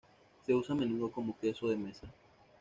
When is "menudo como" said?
0.79-1.37